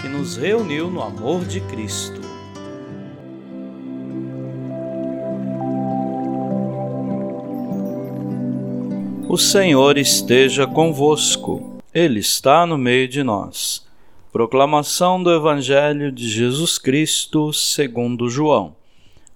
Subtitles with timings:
[0.00, 2.20] que nos reuniu no amor de Cristo.
[9.28, 13.86] O Senhor esteja convosco, Ele está no meio de nós.
[14.32, 18.76] Proclamação do Evangelho de Jesus Cristo segundo João.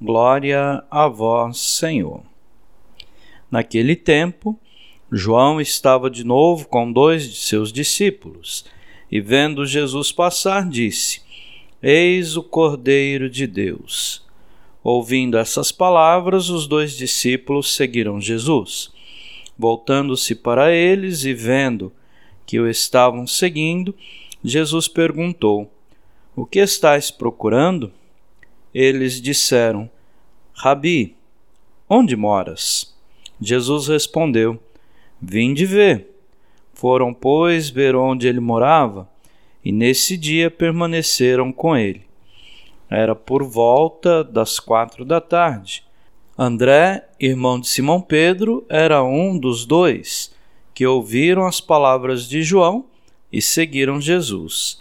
[0.00, 2.22] Glória a vós, Senhor.
[3.50, 4.58] Naquele tempo,
[5.10, 8.64] João estava de novo com dois de seus discípulos
[9.10, 11.22] e, vendo Jesus passar, disse:
[11.82, 14.24] Eis o Cordeiro de Deus.
[14.82, 18.92] Ouvindo essas palavras, os dois discípulos seguiram Jesus.
[19.58, 21.92] Voltando-se para eles e vendo
[22.46, 23.94] que o estavam seguindo,
[24.44, 25.70] Jesus perguntou:
[26.36, 27.92] O que estáis procurando?
[28.72, 29.90] Eles disseram:
[30.52, 31.16] Rabi,
[31.88, 32.94] onde moras?
[33.40, 34.60] Jesus respondeu:
[35.20, 36.15] Vim de ver.
[36.76, 39.08] Foram, pois, ver onde ele morava,
[39.64, 42.02] e nesse dia permaneceram com ele.
[42.90, 45.82] Era por volta das quatro da tarde.
[46.36, 50.34] André, irmão de Simão Pedro, era um dos dois
[50.74, 52.84] que ouviram as palavras de João
[53.32, 54.78] e seguiram Jesus.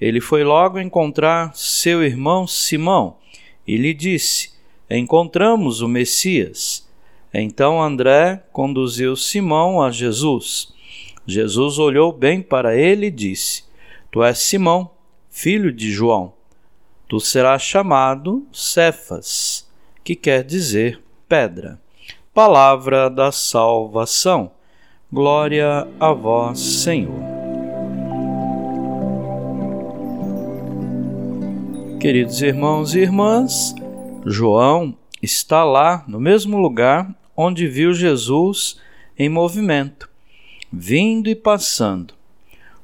[0.00, 3.18] Ele foi logo encontrar seu irmão Simão
[3.64, 4.52] e lhe disse:
[4.90, 6.84] Encontramos o Messias.
[7.32, 10.74] Então André conduziu Simão a Jesus.
[11.26, 13.64] Jesus olhou bem para ele e disse:
[14.12, 14.90] Tu és Simão,
[15.28, 16.32] filho de João.
[17.08, 19.68] Tu serás chamado Cefas,
[20.04, 21.80] que quer dizer pedra.
[22.32, 24.52] Palavra da salvação.
[25.12, 27.20] Glória a vós, Senhor.
[32.00, 33.74] Queridos irmãos e irmãs,
[34.24, 38.80] João está lá no mesmo lugar onde viu Jesus
[39.18, 40.08] em movimento
[40.72, 42.14] vindo e passando.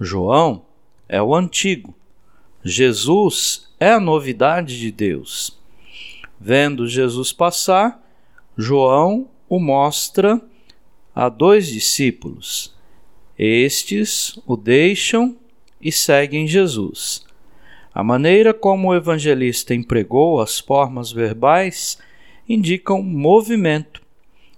[0.00, 0.64] João
[1.08, 1.94] é o antigo.
[2.64, 5.58] Jesus é a novidade de Deus.
[6.40, 8.02] Vendo Jesus passar,
[8.56, 10.40] João o mostra
[11.14, 12.74] a dois discípulos.
[13.38, 15.36] Estes o deixam
[15.80, 17.24] e seguem Jesus.
[17.94, 21.98] A maneira como o evangelista empregou as formas verbais
[22.48, 24.02] indicam movimento.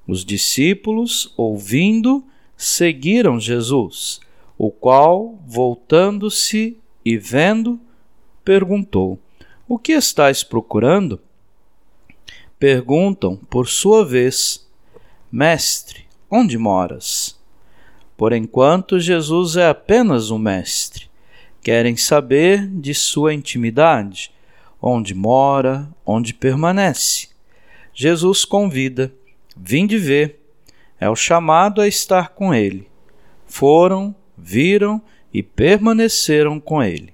[0.06, 2.24] Os discípulos, ouvindo,
[2.56, 4.20] seguiram Jesus,
[4.56, 7.78] o qual, voltando-se e vendo,
[8.44, 9.18] perguntou:
[9.68, 11.20] O que estais procurando?
[12.58, 14.66] Perguntam, por sua vez:
[15.30, 17.38] Mestre, onde moras?
[18.16, 21.10] Por enquanto, Jesus é apenas um mestre.
[21.62, 24.32] Querem saber de sua intimidade,
[24.80, 27.28] onde mora, onde permanece.
[27.92, 29.12] Jesus convida:
[29.54, 30.45] Vinde ver
[31.00, 32.88] é o chamado a estar com ele.
[33.46, 35.00] Foram, viram
[35.32, 37.12] e permaneceram com ele.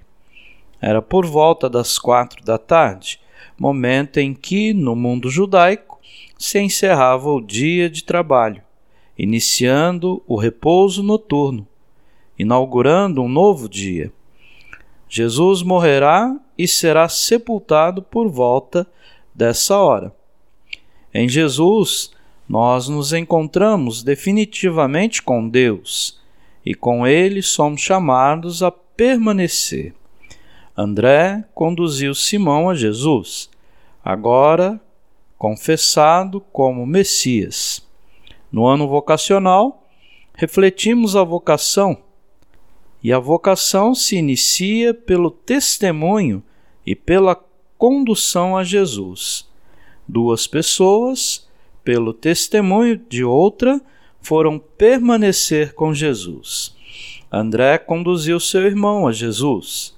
[0.81, 3.21] Era por volta das quatro da tarde,
[3.59, 6.01] momento em que, no mundo judaico,
[6.39, 8.63] se encerrava o dia de trabalho,
[9.17, 11.67] iniciando o repouso noturno,
[12.37, 14.13] inaugurando um novo dia.
[15.09, 18.87] Jesus morrerá e será sepultado por volta
[19.35, 20.13] dessa hora.
[21.15, 22.13] Em Jesus,
[22.53, 26.21] nós nos encontramos definitivamente com Deus
[26.67, 29.95] e com Ele somos chamados a permanecer.
[30.77, 33.49] André conduziu Simão a Jesus,
[34.05, 34.79] agora
[35.39, 37.89] confessado como Messias.
[38.53, 39.89] No ano vocacional,
[40.35, 41.97] refletimos a vocação,
[43.03, 46.43] e a vocação se inicia pelo testemunho
[46.85, 47.35] e pela
[47.79, 49.49] condução a Jesus.
[50.07, 51.51] Duas pessoas
[51.85, 53.81] pelo testemunho de outra,
[54.21, 56.75] foram permanecer com Jesus.
[57.31, 59.97] André conduziu seu irmão a Jesus.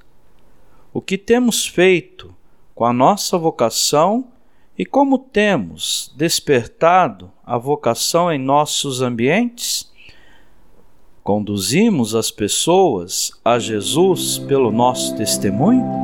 [0.92, 2.34] O que temos feito
[2.74, 4.28] com a nossa vocação
[4.78, 9.92] e como temos despertado a vocação em nossos ambientes?
[11.22, 16.03] Conduzimos as pessoas a Jesus pelo nosso testemunho?